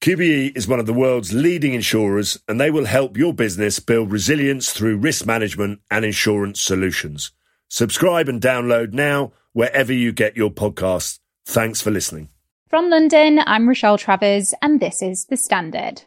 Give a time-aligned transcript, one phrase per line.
[0.00, 4.12] QBE is one of the world's leading insurers and they will help your business build
[4.12, 7.32] resilience through risk management and insurance solutions.
[7.68, 11.18] Subscribe and download now wherever you get your podcasts.
[11.46, 12.28] Thanks for listening.
[12.68, 16.02] From London, I'm Rochelle Travers, and this is The Standard.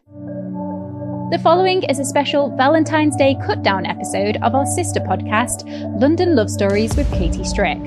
[1.32, 6.34] The following is a special Valentine's Day cut down episode of our sister podcast, London
[6.34, 7.82] Love Stories with Katie Strick,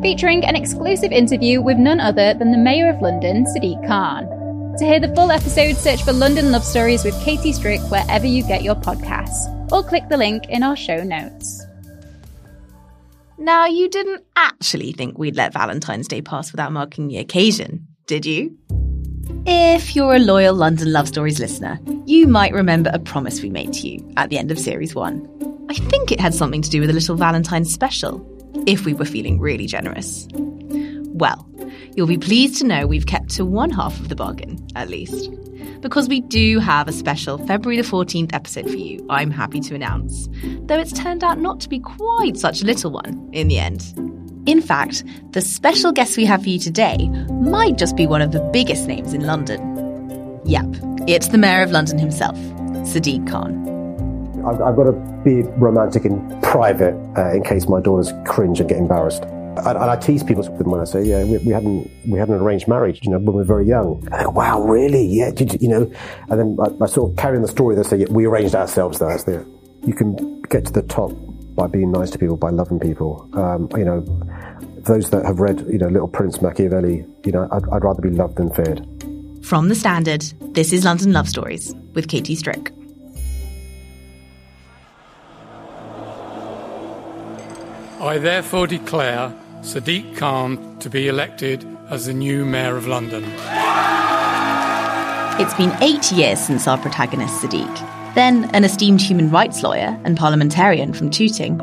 [0.00, 4.41] featuring an exclusive interview with none other than the Mayor of London, Sadiq Khan.
[4.78, 8.42] To hear the full episode, search for London Love Stories with Katie Strick wherever you
[8.42, 11.62] get your podcasts, or click the link in our show notes.
[13.36, 18.24] Now, you didn't actually think we'd let Valentine's Day pass without marking the occasion, did
[18.24, 18.56] you?
[19.44, 23.74] If you're a loyal London Love Stories listener, you might remember a promise we made
[23.74, 25.66] to you at the end of Series 1.
[25.68, 28.26] I think it had something to do with a little Valentine's special,
[28.66, 30.28] if we were feeling really generous.
[30.32, 31.46] Well,
[31.94, 35.30] you'll be pleased to know we've kept to one half of the bargain, at least.
[35.80, 39.74] Because we do have a special February the 14th episode for you, I'm happy to
[39.74, 40.28] announce.
[40.66, 43.92] Though it's turned out not to be quite such a little one in the end.
[44.46, 48.32] In fact, the special guest we have for you today might just be one of
[48.32, 50.40] the biggest names in London.
[50.44, 50.66] Yep,
[51.06, 52.36] it's the Mayor of London himself,
[52.86, 53.62] Sadiq Khan.
[54.44, 58.68] I've, I've got to be romantic in private uh, in case my daughters cringe and
[58.68, 59.22] get embarrassed.
[59.58, 62.68] And, I tease people when I say, yeah, we, we, hadn't we had an arranged
[62.68, 64.02] marriage, you know, when we were very young.
[64.04, 65.04] And they go, wow, really?
[65.04, 65.92] Yeah, did you, you know?
[66.30, 67.76] And then I, I sort of carry on the story.
[67.76, 68.98] They say, yeah, we arranged ourselves.
[68.98, 69.46] Though, that's the
[69.84, 71.12] you can get to the top
[71.54, 73.28] by being nice to people, by loving people.
[73.34, 74.00] Um, you know,
[74.84, 78.10] those that have read, you know, Little Prince, Machiavelli, you know, I'd, I'd rather be
[78.10, 78.86] loved than feared.
[79.44, 80.22] From the Standard,
[80.54, 82.72] this is London Love Stories with Katie Strick.
[88.00, 93.22] I therefore declare Sadiq Khan to be elected as the new Mayor of London.
[95.40, 100.18] It's been eight years since our protagonist, Sadiq, then an esteemed human rights lawyer and
[100.18, 101.58] parliamentarian from Tooting,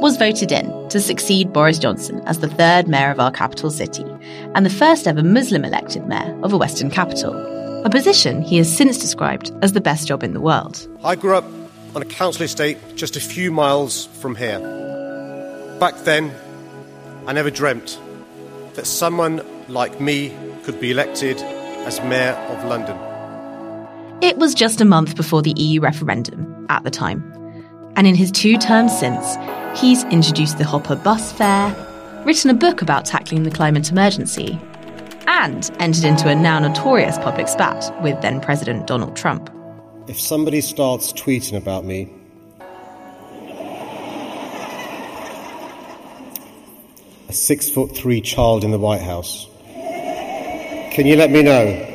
[0.00, 4.06] was voted in to succeed Boris Johnson as the third mayor of our capital city
[4.54, 7.34] and the first ever Muslim elected mayor of a Western capital,
[7.84, 10.86] a position he has since described as the best job in the world.
[11.02, 11.44] I grew up
[11.96, 14.60] on a council estate just a few miles from here.
[15.80, 16.32] Back then,
[17.30, 17.96] I never dreamt
[18.74, 21.40] that someone like me could be elected
[21.86, 22.98] as Mayor of London.
[24.20, 27.22] It was just a month before the EU referendum at the time.
[27.94, 29.36] And in his two terms since,
[29.80, 31.72] he's introduced the Hopper bus fare,
[32.26, 34.58] written a book about tackling the climate emergency,
[35.28, 39.48] and entered into a now notorious public spat with then President Donald Trump.
[40.08, 42.12] If somebody starts tweeting about me,
[47.30, 49.46] a six foot three child in the White House.
[50.92, 51.86] Can you let me know?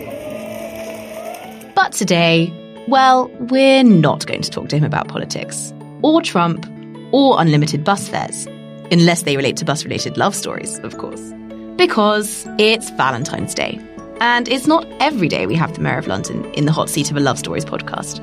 [1.75, 2.53] But today,
[2.88, 5.73] well, we're not going to talk to him about politics,
[6.03, 6.66] or Trump,
[7.12, 8.47] or unlimited bus fares,
[8.94, 11.34] unless they relate to bus related love stories, of course.
[11.75, 13.78] Because it's Valentine's Day,
[14.22, 17.12] and it's not every day we have the Mayor of London in the hot seat
[17.12, 18.19] of a Love Stories podcast.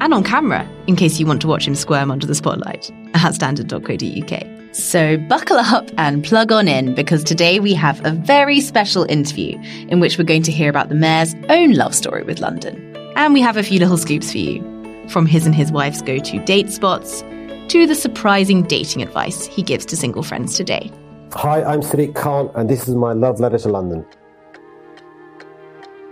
[0.00, 3.34] And on camera, in case you want to watch him squirm under the spotlight at
[3.34, 4.58] standard.co.uk.
[4.72, 9.58] So buckle up and plug on in because today we have a very special interview
[9.88, 12.96] in which we're going to hear about the mayor's own love story with London.
[13.16, 14.62] And we have a few little scoops for you
[15.08, 17.22] from his and his wife's go to date spots
[17.68, 20.92] to the surprising dating advice he gives to single friends today.
[21.32, 24.06] Hi, I'm Sadiq Khan, and this is my love letter to London.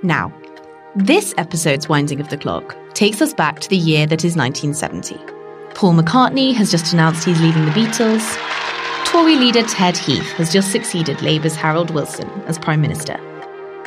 [0.02, 0.32] Now,
[0.94, 5.35] this episode's winding of the clock takes us back to the year that is 1970.
[5.76, 8.24] Paul McCartney has just announced he's leaving the Beatles.
[9.04, 13.18] Tory leader Ted Heath has just succeeded Labour's Harold Wilson as Prime Minister.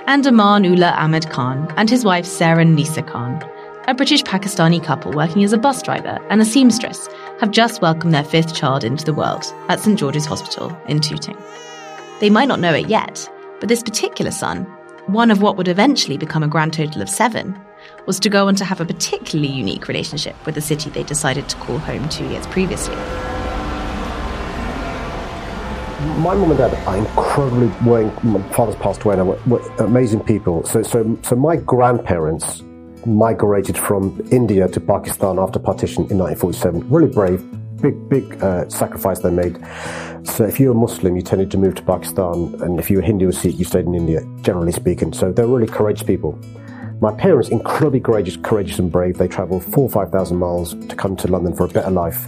[0.05, 3.43] And Aman Ullah Ahmed Khan and his wife Sehrun Nisa Khan
[3.87, 7.09] a British Pakistani couple working as a bus driver and a seamstress
[7.39, 11.35] have just welcomed their fifth child into the world at St George's Hospital in Tooting.
[12.19, 13.27] They might not know it yet,
[13.59, 14.65] but this particular son,
[15.07, 17.59] one of what would eventually become a grand total of seven,
[18.09, 21.47] was to go on to have a particularly unique relationship with the city they decided
[21.47, 22.95] to call home two years previously.
[26.17, 27.67] My mum and dad are incredibly,
[28.23, 30.65] my father's passed away now, were, were amazing people.
[30.65, 32.63] So, so, so my grandparents
[33.05, 36.89] migrated from India to Pakistan after partition in 1947.
[36.89, 37.43] Really brave,
[37.79, 39.63] big, big uh, sacrifice they made.
[40.23, 43.03] So if you're a Muslim, you tended to move to Pakistan, and if you were
[43.03, 45.13] Hindu or Sikh, you stayed in India, generally speaking.
[45.13, 46.39] So they're really courageous people.
[47.01, 49.17] My parents, incredibly courageous, courageous and brave.
[49.17, 52.25] They travelled four or five thousand miles to come to London for a better life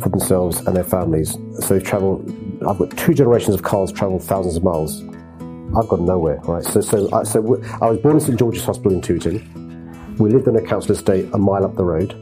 [0.00, 1.36] for themselves and their families.
[1.60, 2.26] So they've travelled.
[2.66, 5.02] I've got two generations of Khans travelled thousands of miles.
[5.76, 6.64] I've gone nowhere, right?
[6.64, 10.16] So, so, I, so I was born in St George's Hospital in Tooting.
[10.18, 12.12] We lived in a council estate a mile up the road.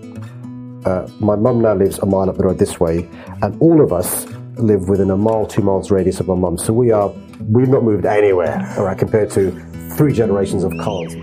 [0.85, 3.09] Uh, my mum now lives a mile up the road this way,
[3.43, 4.27] and all of us
[4.57, 6.59] live within a mile, two miles radius of my mum.
[6.59, 7.11] So we are,
[7.49, 9.53] we've not moved anywhere, all right, compared to
[9.97, 11.15] three generations of Khans.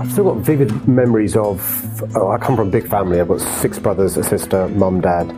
[0.00, 2.02] I've still got vivid memories of.
[2.16, 3.20] Oh, I come from a big family.
[3.20, 5.28] I've got six brothers, a sister, mum, dad,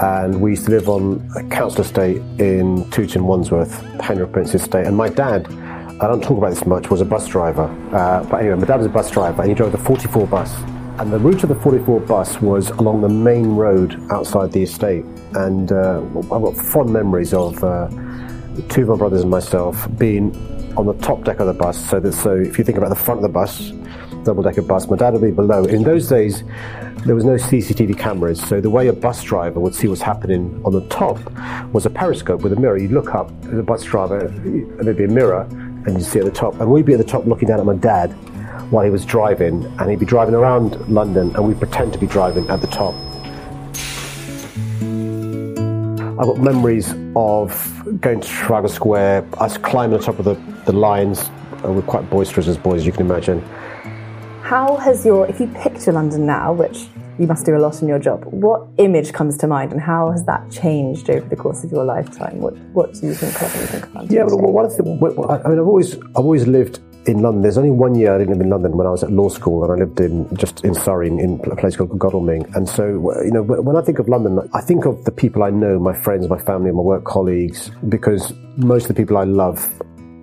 [0.00, 4.86] and we used to live on a council estate in Tooting, Wandsworth, Henry Prince Estate.
[4.86, 5.46] And my dad,
[6.00, 7.64] I don't talk about this much, was a bus driver.
[7.92, 10.56] Uh, but anyway, my dad was a bus driver, and he drove the 44 bus.
[10.98, 15.04] And the route of the 44 bus was along the main road outside the estate.
[15.34, 17.88] And uh, I've got fond memories of uh,
[18.70, 20.34] two of my brothers and myself being
[20.78, 21.90] on the top deck of the bus.
[21.90, 23.72] So that so if you think about the front of the bus,
[24.24, 25.64] double decker bus, my dad would be below.
[25.64, 26.42] In those days,
[27.06, 30.60] there was no CCTV cameras, so the way a bus driver would see what's happening
[30.64, 31.18] on the top
[31.72, 32.76] was a periscope with a mirror.
[32.76, 36.18] You'd look up as a bus driver, and there'd be a mirror, and you'd see
[36.18, 36.60] at the top.
[36.60, 38.12] And we'd be at the top looking down at my dad
[38.70, 42.06] while he was driving, and he'd be driving around London, and we'd pretend to be
[42.06, 42.94] driving at the top.
[46.18, 50.34] I've got memories of going to Trafalgar Square, us climbing the top of the,
[50.64, 51.30] the lions.
[51.64, 53.40] Uh, we're quite boisterous as boys, you can imagine.
[54.48, 56.86] How has your, if you picture London now, which
[57.18, 60.10] you must do a lot in your job, what image comes to mind and how
[60.10, 62.40] has that changed over the course of your lifetime?
[62.40, 64.16] What, what do you think of think London?
[64.16, 64.84] Yeah, well, one of the,
[65.44, 67.42] I mean, I've always, I've always lived in London.
[67.42, 69.64] There's only one year I didn't live in London when I was at law school,
[69.64, 72.50] and I lived in just in Surrey, in, in a place called Godalming.
[72.54, 72.86] And so,
[73.22, 75.92] you know, when I think of London, I think of the people I know, my
[75.92, 79.70] friends, my family, my work colleagues, because most of the people I love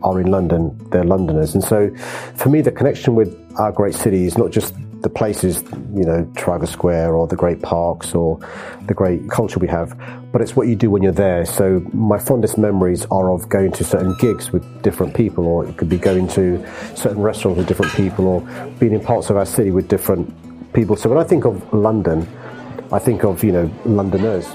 [0.01, 0.75] are in London.
[0.89, 1.95] They're Londoners, and so
[2.33, 5.61] for me, the connection with our great city is not just the places,
[5.93, 8.39] you know, Trafalgar Square or the great parks or
[8.87, 9.95] the great culture we have,
[10.31, 11.45] but it's what you do when you're there.
[11.45, 15.77] So my fondest memories are of going to certain gigs with different people, or it
[15.77, 16.65] could be going to
[16.95, 18.41] certain restaurants with different people, or
[18.79, 20.33] being in parts of our city with different
[20.73, 20.95] people.
[20.95, 22.27] So when I think of London,
[22.91, 24.47] I think of, you know, Londoners.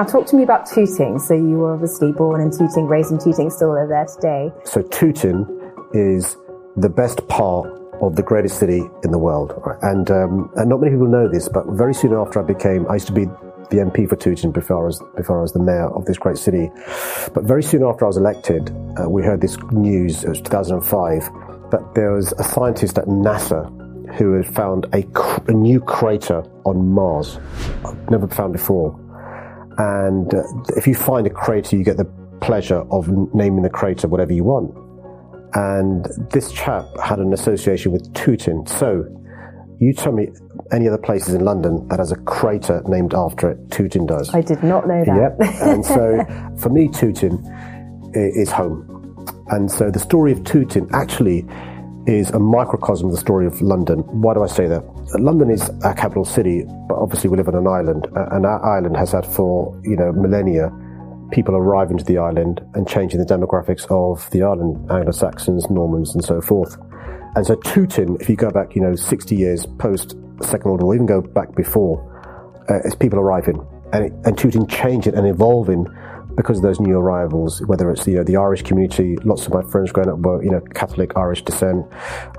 [0.00, 1.18] Now, talk to me about Tooting.
[1.18, 4.50] So, you were obviously born in Tooting, raised in Tooting, still live there today.
[4.64, 5.44] So, Tooting
[5.92, 6.38] is
[6.74, 7.68] the best part
[8.00, 9.52] of the greatest city in the world.
[9.82, 12.94] And, um, and not many people know this, but very soon after I became, I
[12.94, 15.90] used to be the MP for Tooting before I was, before I was the mayor
[15.90, 16.70] of this great city.
[17.34, 21.28] But very soon after I was elected, uh, we heard this news, it was 2005,
[21.72, 23.68] that there was a scientist at NASA
[24.14, 25.04] who had found a,
[25.46, 27.38] a new crater on Mars,
[28.08, 28.98] never found before.
[29.78, 30.42] And uh,
[30.76, 32.10] if you find a crater, you get the
[32.40, 34.74] pleasure of naming the crater whatever you want
[35.54, 38.66] and this chap had an association with Tooting.
[38.66, 39.04] So,
[39.78, 40.28] you tell me
[40.72, 43.70] any other places in London that has a crater named after it.
[43.70, 44.32] Tooting does.
[44.34, 45.36] I did not know that.
[45.38, 45.50] Yep.
[45.62, 46.24] and so,
[46.58, 47.42] for me, Tooting
[48.14, 48.86] is home.
[49.48, 51.46] And so, the story of Tooting actually
[52.06, 54.00] is a microcosm of the story of London.
[54.00, 54.84] Why do I say that?
[55.18, 58.96] London is our capital city, but obviously we live on an island, and our island
[58.96, 60.70] has had for you know millennia
[61.30, 66.24] people arriving to the island and changing the demographics of the island, Anglo-Saxons, Normans, and
[66.24, 66.76] so forth.
[67.36, 70.94] And so Tooting, if you go back, you know, 60 years post Second World War,
[70.94, 72.02] even go back before,
[72.68, 73.64] uh, it's people arriving.
[73.92, 75.86] And, and Tooting changing and evolving
[76.36, 79.52] because of those new arrivals, whether it's the, you know, the Irish community, lots of
[79.52, 81.86] my friends growing up were, you know, Catholic Irish descent,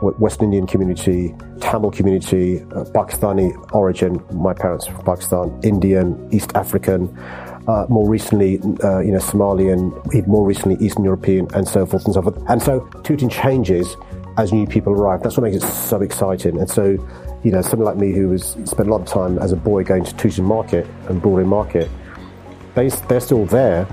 [0.02, 7.16] West Indian community, Tamil community, uh, Pakistani origin, my parents from Pakistan, Indian, East African,
[7.68, 12.06] uh, more recently, uh, you know, Somalian, even more recently, Eastern European, and so forth
[12.06, 12.38] and so forth.
[12.48, 13.96] And so Tooting changes
[14.38, 15.22] as new people arrive.
[15.24, 16.58] That's what makes it so exciting.
[16.58, 16.98] And so,
[17.44, 19.84] you know, someone like me who was spent a lot of time as a boy
[19.84, 21.90] going to Tooting Market and Broadway Market,
[22.75, 23.88] they, they're still there,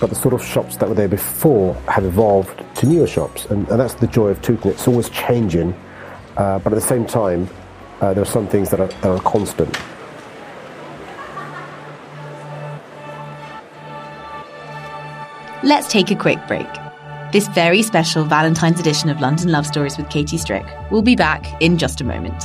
[0.00, 3.68] but the sort of shops that were there before have evolved to newer shops, and,
[3.68, 4.70] and that's the joy of Tooting.
[4.70, 5.72] It's always changing,
[6.36, 7.48] uh, but at the same time,
[8.00, 9.78] uh, there are some things that are, that are constant.
[15.62, 16.66] Let's take a quick break.
[17.32, 21.60] This very special Valentine's edition of London Love Stories with Katie Strick will be back
[21.62, 22.44] in just a moment.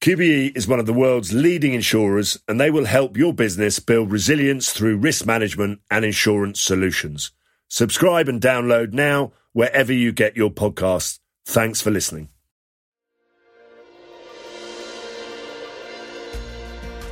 [0.00, 4.12] QBE is one of the world's leading insurers and they will help your business build
[4.12, 7.32] resilience through risk management and insurance solutions.
[7.66, 11.18] Subscribe and download now wherever you get your podcasts.
[11.46, 12.28] Thanks for listening.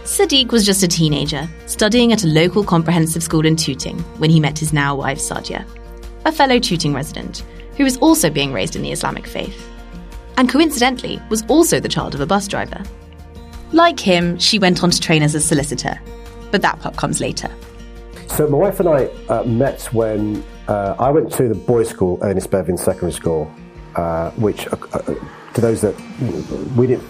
[0.05, 4.39] Sadiq was just a teenager, studying at a local comprehensive school in Tooting when he
[4.39, 5.67] met his now wife Sadia,
[6.25, 7.43] a fellow Tooting resident
[7.77, 9.69] who was also being raised in the Islamic faith,
[10.37, 12.83] and coincidentally was also the child of a bus driver.
[13.73, 16.01] Like him, she went on to train as a solicitor,
[16.51, 17.51] but that part comes later.
[18.29, 22.19] So my wife and I uh, met when uh, I went to the boys' school,
[22.23, 23.51] Ernest Bevin Secondary School,
[23.95, 25.15] uh, which, uh, uh,
[25.55, 25.95] to those that
[26.77, 27.07] we didn't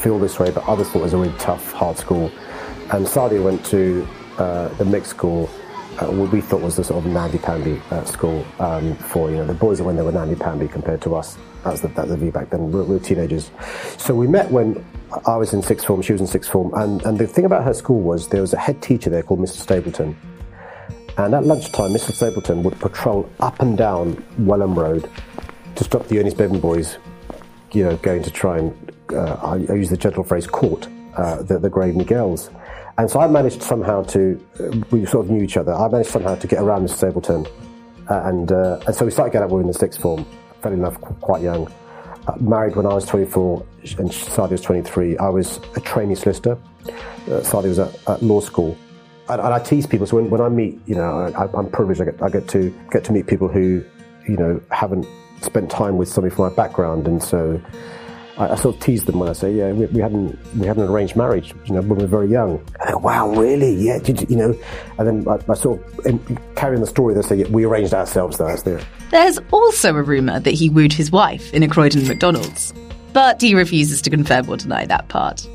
[0.00, 2.30] feel this way, but others thought it was a really tough, hard school.
[2.92, 4.06] And Sadia went to
[4.38, 5.46] uh, the mixed school,
[5.98, 9.80] what we thought was the sort of namby-pamby school um, for you know the boys
[9.80, 11.38] when they were namby-pamby compared to us.
[11.66, 12.70] That's the, that's the view back then.
[12.70, 13.50] We were, teenagers.
[13.98, 14.84] So we met when
[15.26, 17.64] I was in sixth form, she was in sixth form, and, and the thing about
[17.64, 19.58] her school was there was a head teacher there called Mr.
[19.60, 20.16] Stapleton.
[21.18, 22.12] And at lunchtime, Mr.
[22.12, 25.10] Stapleton would patrol up and down Welham Road
[25.74, 26.98] to stop the Ernest Bevin boys,
[27.72, 31.42] you know, going to try and, uh, I, I, use the gentle phrase, court uh,
[31.42, 32.50] the, the Grave girls.
[32.98, 36.10] And so I managed somehow to, uh, we sort of knew each other, I managed
[36.10, 36.96] somehow to get around Mr.
[36.96, 37.46] Stapleton.
[38.08, 40.26] Uh, and, uh, and so we started getting up, were in the sixth form,
[40.66, 41.72] fell in love quite young.
[42.26, 43.64] Uh, married when I was 24
[43.98, 45.16] and Sadia was 23.
[45.18, 46.58] I was a trainee solicitor.
[46.88, 48.76] Uh, Sadia was at, at law school
[49.28, 50.06] and, and I tease people.
[50.06, 52.00] So when, when I meet, you know, I, am privileged.
[52.00, 53.84] I get, I get to get to meet people who,
[54.28, 55.06] you know, haven't
[55.40, 57.60] spent time with somebody from my background, and so
[58.38, 60.76] I, I sort of tease them when I say, yeah, we, we, hadn't we had
[60.76, 62.64] an arranged marriage, you know, when we were very young.
[62.88, 63.74] Go, wow, really?
[63.74, 64.58] Yeah, did you, you know?
[64.98, 67.14] And then I, I sort of carry on the story.
[67.14, 68.38] They say, yeah, we arranged ourselves.
[68.38, 68.80] Though, there.
[69.10, 72.72] There's also a rumor that he wooed his wife in a Croydon McDonald's,
[73.12, 75.46] but he refuses to confirm or deny that part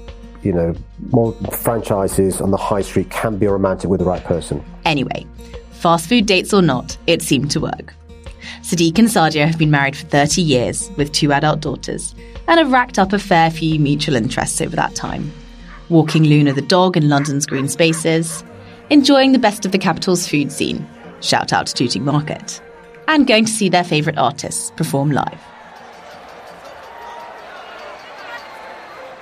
[0.43, 0.73] you know,
[1.11, 4.63] more franchises on the high street can be romantic with the right person.
[4.85, 5.25] Anyway,
[5.71, 7.93] fast food dates or not, it seemed to work.
[8.61, 12.15] Sadiq and Sadia have been married for 30 years with two adult daughters
[12.51, 15.31] and have racked up a fair few mutual interests over that time.
[15.87, 18.43] Walking Luna the dog in London's green spaces,
[18.89, 20.85] enjoying the best of the capital's food scene,
[21.21, 22.61] shout out to Tooting Market,
[23.07, 25.39] and going to see their favourite artists perform live.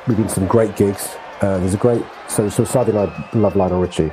[0.08, 1.16] We've been to some great gigs.
[1.42, 4.12] Uh, there's a great so so Sadia and I love Lionel Richie.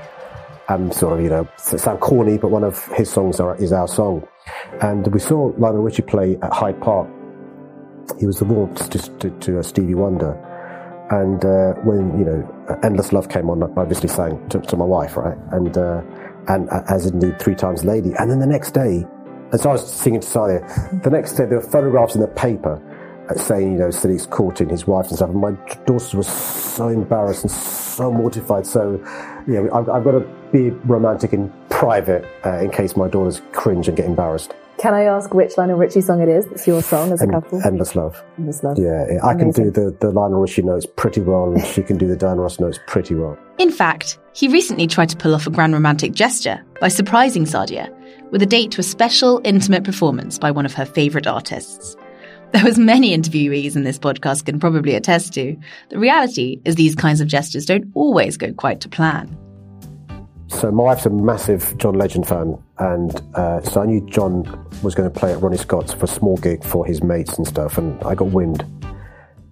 [0.68, 3.88] and sort of you know sound corny, but one of his songs are, is our
[3.88, 4.28] song.
[4.82, 7.08] And we saw Lionel Richie play at Hyde Park.
[8.18, 10.32] He was the warmth to, to, to uh, Stevie Wonder.
[11.10, 14.84] And uh, when you know "Endless Love" came on, I obviously sang to, to my
[14.84, 15.38] wife, right?
[15.52, 16.02] And uh,
[16.48, 18.12] and uh, as indeed three times lady.
[18.18, 19.06] And then the next day,
[19.56, 21.02] so I was singing to Sadia.
[21.02, 22.82] The next day, there were photographs in the paper
[23.34, 25.30] saying, you know, he's courting his wife and stuff.
[25.30, 25.52] And my
[25.84, 28.66] daughters were so embarrassed and so mortified.
[28.66, 29.00] So,
[29.48, 33.88] yeah, I've, I've got to be romantic in private uh, in case my daughters cringe
[33.88, 34.54] and get embarrassed.
[34.78, 36.44] Can I ask which Lionel Richie song it is?
[36.46, 37.62] It's your song as a couple.
[37.64, 38.22] Endless Love.
[38.36, 38.78] Endless Love.
[38.78, 42.06] Yeah, I can do the, the Lionel Richie notes pretty well, and she can do
[42.06, 43.38] the Diana Ross notes pretty well.
[43.58, 47.90] In fact, he recently tried to pull off a grand romantic gesture by surprising Sadia
[48.30, 51.96] with a date to a special intimate performance by one of her favourite artists.
[52.52, 55.56] Though as many interviewees in this podcast can probably attest to,
[55.88, 59.36] the reality is these kinds of gestures don't always go quite to plan.
[60.56, 64.42] So my wife's a massive John Legend fan, and uh, so I knew John
[64.82, 67.46] was going to play at Ronnie Scott's for a small gig for his mates and
[67.46, 68.64] stuff, and I got wind.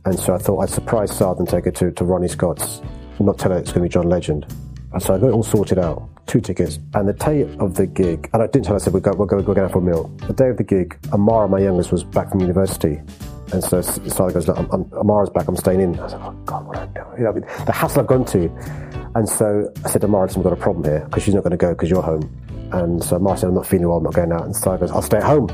[0.06, 2.80] And so I thought I'd surprise South and take her to, to Ronnie Scott's,
[3.20, 4.46] not tell her it's going to be John Legend.
[4.94, 6.78] And so I got it all sorted out, two tickets.
[6.94, 9.18] And the day of the gig, and I didn't tell her, I said, we're going,
[9.18, 10.08] we'll go, we'll go out for a meal.
[10.26, 13.02] The day of the gig, Amara, my youngest, was back from university.
[13.52, 16.00] And so Sally goes, look, I'm, I'm, Amara's back, I'm staying in.
[16.00, 17.18] I said, oh, God, what am I doing?
[17.18, 18.48] You know, the hassle I've gone to.
[19.14, 21.52] And so I said to Amara, we've got a problem here, because she's not going
[21.52, 22.30] to go because you're home.
[22.72, 24.44] And so Amara said, I'm not feeling well, I'm not going out.
[24.44, 25.48] And Sally goes, I'll stay at home.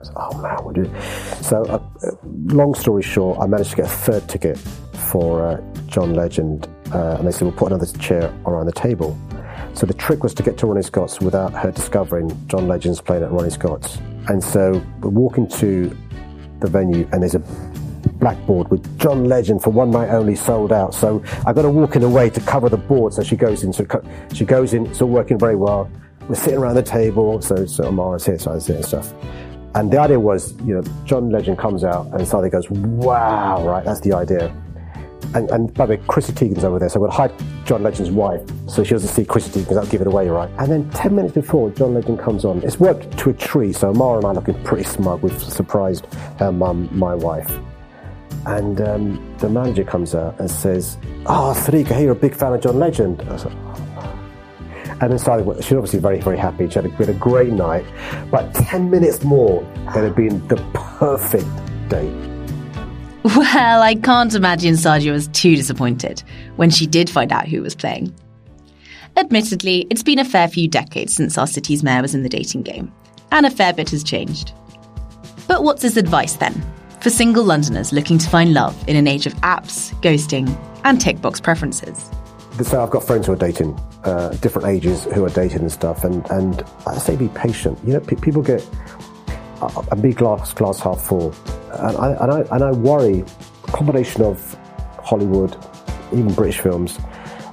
[0.00, 1.00] I said, oh, man, what do you...
[1.42, 1.80] So, uh,
[2.24, 6.68] long story short, I managed to get a third ticket for uh, John Legend.
[6.92, 9.16] Uh, and they said, we'll put another chair around the table.
[9.74, 13.22] So the trick was to get to Ronnie Scott's without her discovering John Legend's playing
[13.22, 13.98] at Ronnie Scott's.
[14.28, 15.96] And so we're walking to
[16.60, 17.42] the venue and there's a
[18.18, 20.94] blackboard with John Legend for one night only sold out.
[20.94, 23.12] So I've got to walk in a way to cover the board.
[23.12, 23.72] So she goes in.
[23.72, 23.86] So
[24.32, 24.86] she goes in.
[24.86, 25.90] It's all working very well.
[26.28, 27.40] We're sitting around the table.
[27.42, 29.12] So, so Amara's here, so I was and stuff.
[29.74, 33.84] And the idea was, you know, John Legend comes out and Sally goes, wow, right,
[33.84, 34.54] that's the idea.
[35.34, 37.32] And, and by the way, Chrissy Teigen's over there, so we'll hide
[37.64, 40.48] John Legend's wife so she doesn't see Chrissy Teigen because that'll give it away, right?
[40.58, 43.92] And then 10 minutes before John Legend comes on, it's worked to a tree, so
[43.92, 45.22] Mara and I looking pretty smug.
[45.22, 46.06] We've surprised
[46.38, 47.50] her mum, my wife.
[48.46, 52.52] And um, the manager comes out and says, Oh, Sarika, hey, you're a big fan
[52.52, 53.22] of John Legend.
[53.22, 54.18] I said, oh,
[55.00, 56.68] And then Sally, she's obviously very, very happy.
[56.68, 57.84] She had a, had a great night.
[58.30, 61.48] But 10 minutes more, it had been the perfect
[61.88, 62.12] date.
[63.24, 66.22] Well, I can't imagine Sadia was too disappointed
[66.56, 68.14] when she did find out who was playing.
[69.16, 72.62] Admittedly, it's been a fair few decades since our city's mayor was in the dating
[72.62, 72.92] game,
[73.32, 74.52] and a fair bit has changed.
[75.48, 76.62] But what's his advice then
[77.04, 80.48] for single Londoners looking to find love in an age of apps, ghosting,
[80.84, 82.10] and tick box preferences?
[82.62, 86.02] So I've got friends who are dating, uh, different ages who are dating and stuff,
[86.02, 87.78] and, and I say be patient.
[87.84, 88.66] You know, pe- people get
[89.60, 91.34] a big glass, glass half full
[91.72, 94.56] and I, and I, and I worry, a combination of
[95.02, 95.62] Hollywood,
[96.10, 96.98] even British films,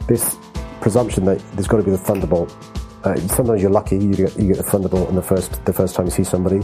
[0.07, 0.37] this
[0.79, 2.55] presumption that there's got to be the thunderbolt.
[3.03, 5.95] Uh, sometimes you're lucky, you get, you get the thunderbolt in the first, the first
[5.95, 6.61] time you see somebody,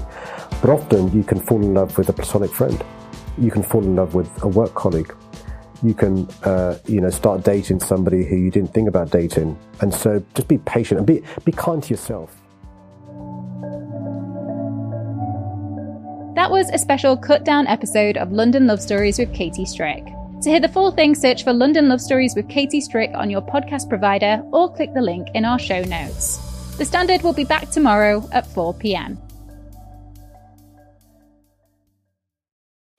[0.61, 2.83] but often you can fall in love with a platonic friend.
[3.39, 5.13] You can fall in love with a work colleague.
[5.81, 9.57] You can, uh, you know, start dating somebody who you didn't think about dating.
[9.81, 12.35] And so just be patient and be, be kind to yourself.
[16.35, 20.03] That was a special cut down episode of London Love Stories with Katie Strick.
[20.43, 23.41] To hear the full thing, search for London Love Stories with Katie Strick on your
[23.41, 26.37] podcast provider or click the link in our show notes.
[26.77, 29.19] The Standard will be back tomorrow at 4 pm.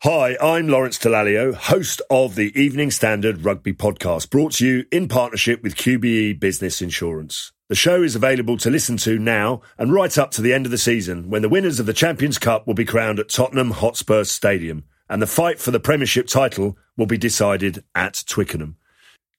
[0.03, 5.07] Hi, I'm Lawrence Dallaglio, host of the Evening Standard Rugby Podcast, brought to you in
[5.07, 7.53] partnership with QBE Business Insurance.
[7.69, 10.73] The show is available to listen to now and right up to the end of
[10.73, 14.25] the season when the winners of the Champions Cup will be crowned at Tottenham Hotspur
[14.25, 18.77] Stadium and the fight for the Premiership title will be decided at Twickenham.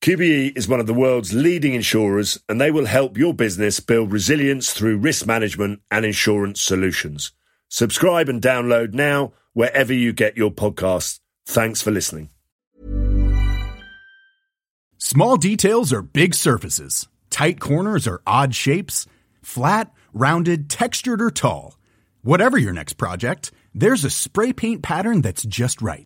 [0.01, 4.11] QBE is one of the world's leading insurers and they will help your business build
[4.11, 7.31] resilience through risk management and insurance solutions.
[7.67, 11.19] Subscribe and download now wherever you get your podcasts.
[11.45, 12.29] Thanks for listening.
[14.97, 19.05] Small details are big surfaces Tight corners are odd shapes?
[19.41, 21.77] Flat, rounded, textured, or tall?
[22.21, 26.05] Whatever your next project, there's a spray paint pattern that's just right.